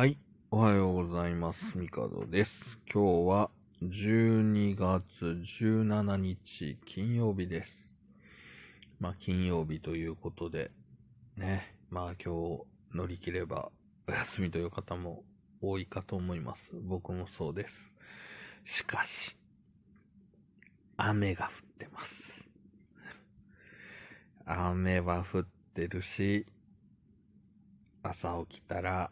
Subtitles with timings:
[0.00, 0.16] はい。
[0.50, 1.76] おはようございます。
[1.76, 2.78] ミカドです。
[2.90, 3.50] 今日は
[3.82, 7.98] 12月17日金曜日です。
[8.98, 10.70] まあ金曜日ということで、
[11.36, 11.76] ね。
[11.90, 13.68] まあ今日乗り切れば
[14.08, 15.22] お休みという方も
[15.60, 16.70] 多いかと思います。
[16.80, 17.92] 僕もそうです。
[18.64, 19.36] しかし、
[20.96, 22.48] 雨が降ってます。
[24.46, 26.46] 雨は降ってるし、
[28.02, 29.10] 朝起きたら、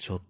[0.00, 0.20] ちょっ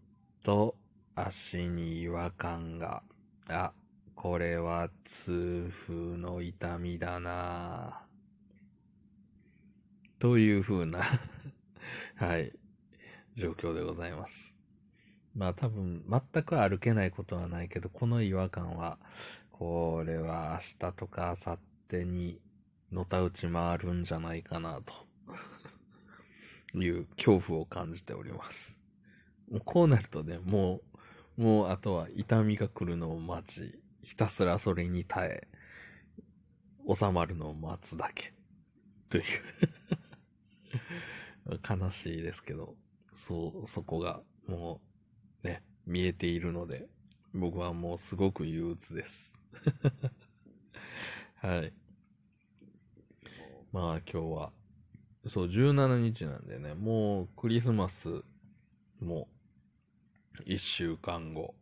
[0.42, 0.74] と
[1.14, 3.04] 足に違和感が、
[3.46, 3.70] あ、
[4.16, 8.02] これは痛風の痛みだな
[10.18, 11.04] という風な
[12.18, 12.52] はい、
[13.34, 14.56] 状況でございます。
[15.36, 18.98] まあ多分、全く歩けないことはないけど、この違和感は、
[19.52, 21.58] これは明日とか明後
[21.90, 22.40] 日に、
[22.90, 24.92] のたうち回るんじゃないかな、と
[26.76, 28.79] いう恐怖を感じております。
[29.64, 30.80] こうなるとね、も
[31.36, 35.48] う、もうあとは痛みが来るのを待ち、ひたすらそれに耐え、
[36.92, 38.32] 収まるのを待つだけ。
[39.08, 39.24] という。
[41.68, 42.76] 悲しいですけど、
[43.14, 44.80] そう、そこがも
[45.42, 46.88] うね、見えているので、
[47.34, 49.38] 僕はもうすごく憂鬱です。
[51.36, 51.72] はい。
[53.72, 54.52] まあ今日は、
[55.28, 58.22] そう、17日なんでね、もうクリスマス
[59.00, 59.28] も
[60.46, 61.54] 1週間後。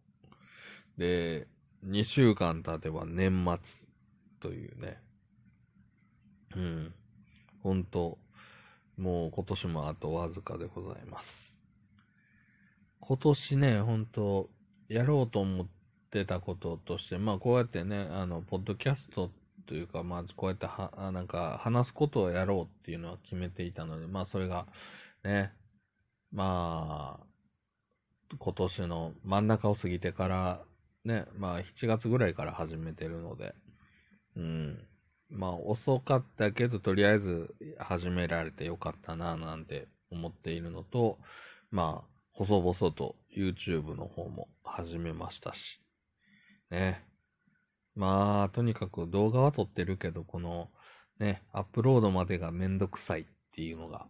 [0.96, 1.46] で、
[1.86, 3.86] 2週間経てば年末
[4.40, 4.98] というね。
[6.56, 6.94] うん。
[7.62, 8.18] 本当
[8.96, 11.56] もう今年もあとわずかでございます。
[13.00, 14.50] 今年ね、本当
[14.88, 15.66] やろうと思っ
[16.10, 19.30] てたこととして、まあこうやってね、あの、ポッドキャスト
[19.66, 24.66] というか、まあこうやっては、なんか話すことをやろうっていうのは決めていたので、まあそれが
[25.22, 25.52] ね、
[26.32, 27.26] まあ、
[28.38, 30.62] 今年の真ん中を過ぎてから、
[31.04, 33.54] ね、まあ7月ぐらいから始めてるので、
[34.36, 34.86] うん。
[35.30, 41.18] まあ遅かったけど、とりあえず始められてよかったな、なんて思っているのと、
[41.70, 45.80] まあ、細々と YouTube の方も始めましたし、
[46.70, 47.04] ね。
[47.94, 50.70] まあ、とにかく動画は撮ってるけど、この、
[51.18, 54.06] ね、アップロードまでがめんどくさいっていうのが、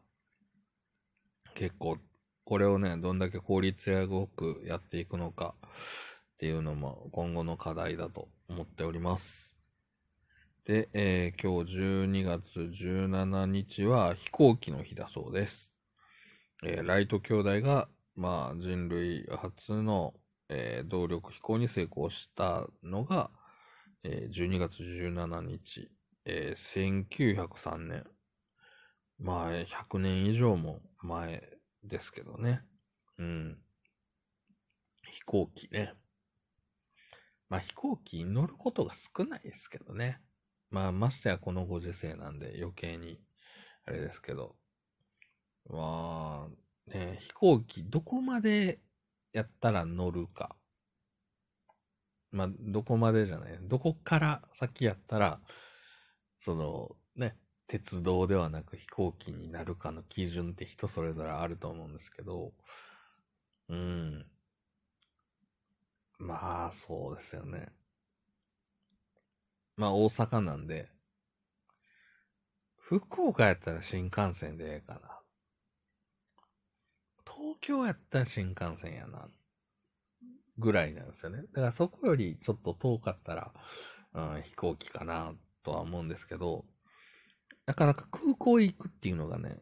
[1.54, 1.96] 結構、
[2.48, 5.68] これをね、どんだけ効率よくやっていくのかっ
[6.38, 9.54] ていうのも今後の課題だと思っております。
[10.64, 15.74] で、えー今日12月17日は飛行機の日だそうです。
[16.64, 17.86] えーライト兄弟が、
[18.16, 20.14] まあ、人類初の、
[20.48, 23.28] えー動力飛行に成功したのが、
[24.04, 25.90] えー12月17日、
[26.24, 28.06] えー1903年。
[29.18, 31.57] まあ、100年以上も前
[31.88, 32.62] ですけどね。
[33.18, 33.58] うん。
[35.12, 35.94] 飛行機ね。
[37.48, 40.20] まあ飛行機に乗ることが少ないですけどね。
[40.70, 43.20] まあましてやこのご時世なんで余計に
[43.86, 44.56] あれですけど。
[45.70, 48.80] まあ、ね、飛行機どこまで
[49.32, 50.56] やったら乗るか。
[52.30, 53.58] まあどこまでじゃない。
[53.62, 55.40] どこから先やったら、
[56.38, 57.36] そのね、
[57.68, 62.52] 鉄道ではなく飛行機になるかの基準って人それぞれあると思うんですけど、
[63.68, 64.26] うん。
[66.18, 67.68] まあ、そうですよね。
[69.76, 70.88] まあ、大阪なんで、
[72.78, 75.00] 福岡やったら新幹線でええかな。
[77.24, 79.28] 東京やったら新幹線やな。
[80.58, 81.42] ぐらいなんですよね。
[81.52, 83.52] だからそこよりちょっと遠かったら、
[84.14, 86.64] うん、飛行機かなとは思うんですけど、
[87.68, 89.58] なかなか空港行くっていうのがね、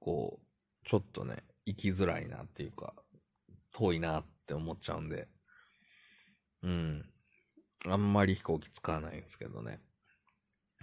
[0.00, 2.94] こう、ちょっとね、行きづらいなっていうか、
[3.72, 5.28] 遠いなって思っちゃうんで、
[6.64, 7.08] うん。
[7.86, 9.78] あんまり飛行機使わないんですけどね。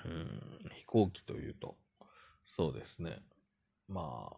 [0.06, 0.70] うん。
[0.78, 1.76] 飛行機というと、
[2.56, 3.22] そうですね。
[3.90, 4.32] ま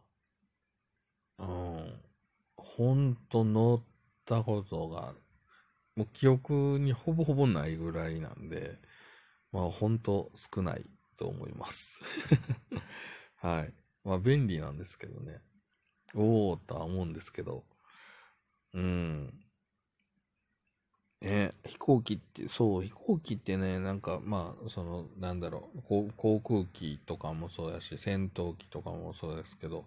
[1.37, 2.01] あ、うん。
[2.57, 3.83] ほんと乗っ
[4.25, 5.13] たことが、
[5.95, 8.79] もう記憶にほぼほぼないぐらいなんで、
[9.51, 10.83] まあほんと少ない
[11.23, 12.01] と思います。
[13.39, 13.73] はい。
[14.03, 15.39] まあ便利なんですけどね。
[16.13, 17.63] おーとは思うんですけど、
[18.73, 19.33] うん。
[21.21, 29.85] ね、飛行機って、そう、飛行機ってね、なんか、まあ、その、なんだろう、こう航空機とかもそうやし、戦闘機とかもそうですけど、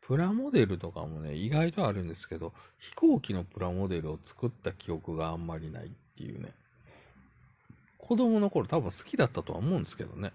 [0.00, 6.52] プラモデルとかもね、意外とあるんですけど、飛行機のプラモデルを作った記憶があんまりないっていうね。
[7.98, 10.32] 子供の頃多分好きだったとは思うんですけどね。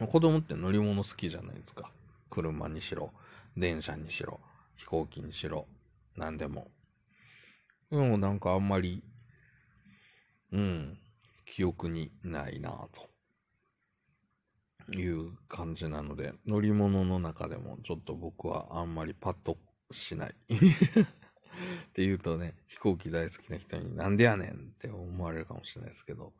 [0.00, 1.90] 子供って乗り物好きじゃないですか。
[2.30, 3.12] 車にしろ、
[3.56, 4.40] 電車にしろ。
[4.76, 5.66] 飛行機にしろ、
[6.16, 6.68] なんでも。
[7.90, 9.02] でもなんかあんまり、
[10.52, 10.98] うん、
[11.46, 12.88] 記憶にないなぁ
[14.86, 19.56] という感じなので、乗り物の中でもちょっと僕はあんまりパッと
[19.92, 20.34] しない。
[20.50, 26.32] って言うとね、飛行機大好きな人になんでやねんって思われるかもしれないですけど、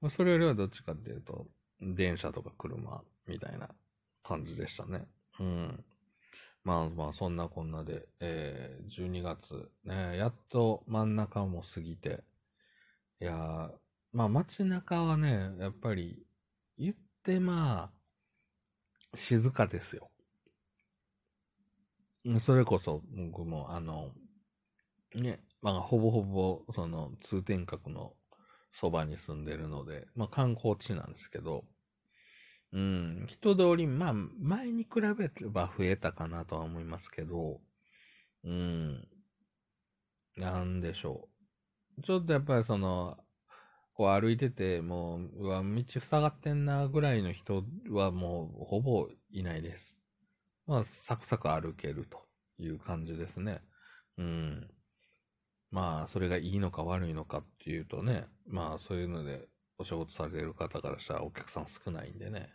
[0.00, 1.48] まあ、それよりはどっちかっていうと、
[1.80, 3.68] 電車とか車みたいな
[4.22, 5.06] 感じでしたね。
[5.38, 5.84] うん。
[6.62, 12.22] まあまあ、そんなこんなで、えー、12月、ね、やっと真ん中も過ぎて、
[13.20, 13.70] いやー、
[14.12, 16.22] まあ街中はね、やっぱり、
[16.76, 17.90] 言ってま
[19.14, 20.10] あ、静かですよ。
[22.40, 24.10] それこそ、僕も、あの、
[25.14, 28.14] ね、まあ、ほぼほぼ、その、通天閣の
[28.72, 31.64] そばに住んでるので、まあ、観光地なんですけど、
[32.72, 37.60] うん、人通り、まあ、前に比べれば増えたかなとは思いますけど、
[38.44, 39.08] うん、
[40.36, 41.28] なんでしょ
[41.98, 42.02] う。
[42.02, 43.18] ちょっとやっぱりその、
[43.94, 50.00] こう歩いてて、もう、うわ、道塞がってんなぐらいの人はもうほぼいないです。
[50.66, 52.26] まあ、サクサク歩けると
[52.58, 53.60] いう感じですね。
[54.16, 54.70] うん。
[55.70, 59.48] まあ、それがいいのか悪いのかていうとね、まあ、そういうので
[59.78, 62.50] お仕事されてる方からしたらお客さん少ないんでね。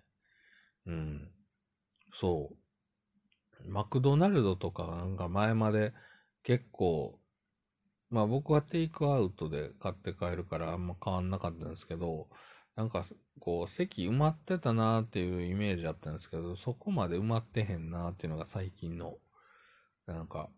[0.86, 1.32] うん。
[2.14, 3.70] そう。
[3.70, 5.94] マクドナルドとかなんか前まで
[6.44, 7.20] 結構、
[8.10, 12.28] まあ僕はテイクアウトで買って帰るからあんま変わんなかったんですけど、
[12.76, 13.06] なんか
[13.40, 19.18] こう席埋まってたなーっていうイメージあったんですけど、そこまで埋まってへんなーっていうのが最近の、
[20.06, 20.50] なんか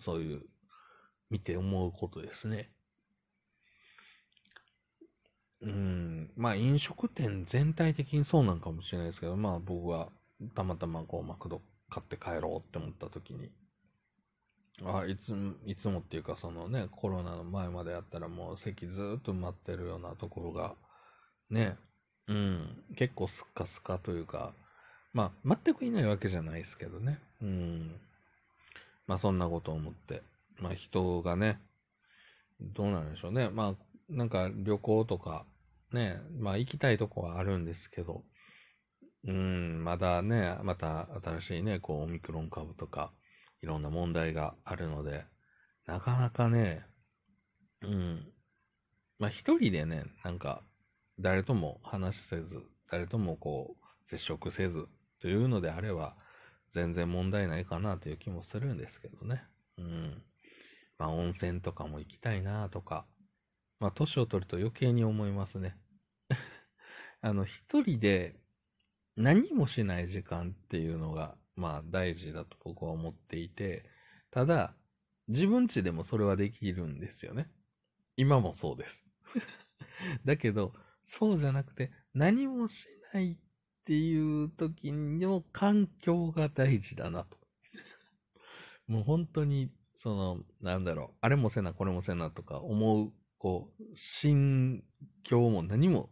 [0.00, 0.42] そういう
[1.30, 2.72] 見て思うことですね。
[5.62, 10.08] うん、まあ飲食店全体的にそうなんかもしれないですけど、まあ僕は
[10.54, 13.50] たまたまこうマクド買って帰ろうって思った時に、
[14.84, 20.74] あいつ、いつもっていうかそのね、コロナの前までやったらもう席ずっと埋まってるようなところが、
[21.50, 21.76] ね、
[22.28, 24.52] うん、結構スカスカというか、
[25.14, 27.92] まあ全くいないわけじゃないですけどね、うん。
[29.06, 30.22] まあそんなことを思って、
[30.58, 31.58] まあ人がね、
[32.60, 33.48] どうなんでしょうね。
[33.50, 33.74] まあ、
[34.08, 35.46] なんか旅行とか、
[35.92, 38.24] ね、まあ行きたいとこはあるんですけど、
[39.26, 43.12] うん、まだね、また新しいね、こう、オミクロン株とか、
[43.62, 45.24] いろんな問題があるので、
[45.86, 46.84] なかなかね、
[47.82, 48.32] うん、
[49.18, 50.62] まあ一人でね、なんか、
[51.18, 54.86] 誰とも話せず、誰ともこう、接触せず、
[55.20, 56.16] というのであれば、
[56.72, 59.42] 全然問題ないかなという気もするんですけどね。
[59.78, 60.22] うん。
[60.98, 63.06] まあ、温泉とかも行きたいなとか、
[63.80, 65.76] まあ、年を取ると余計に思いますね。
[67.20, 68.40] あの、一人で
[69.16, 73.88] 何もしない時間っていうのが、まあ、大事だと僕は思っていて、
[74.30, 74.74] ただ、
[75.28, 77.50] 自分ちでもそれはできるんですよね。
[78.16, 79.06] 今もそうです。
[80.24, 80.72] だけど、
[81.04, 83.36] そうじゃなくて、何もしないっ
[83.84, 87.38] ていう時の環境が大事だなと。
[88.86, 94.82] もう本当にその、なんだろう、あれもせな、これもせなとか思う、こう、心
[95.24, 96.10] 境も何も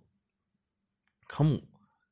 [1.27, 1.61] かも、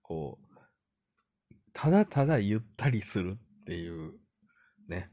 [0.03, 4.13] こう、ただただゆったりするっていう、
[4.89, 5.11] ね。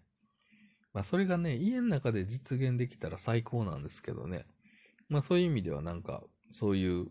[0.93, 4.45] まあそれがね、家の中で実現できたら最高なんですけどね。
[5.09, 7.07] まあそういう意味ではなんか、そういう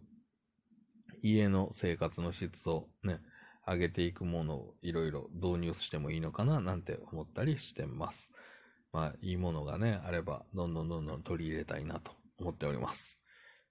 [1.23, 3.21] 家の生活の質をね、
[3.67, 8.33] 上げていくものをいろいろ導入してもいいのかななんて思ったりしてます。
[8.93, 13.19] まあ、いいものがね、あれば、どんどんどんどん取り入れたいなと思っております。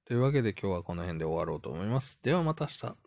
[0.05, 2.19] というわけで今日はこの辺で終わろうと思います。
[2.23, 3.06] ではまた明日。